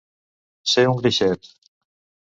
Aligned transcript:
Ser 0.71 0.87
un 0.93 0.97
greixet. 1.03 1.53